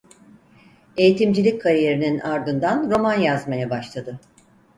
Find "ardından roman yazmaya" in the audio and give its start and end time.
2.19-3.69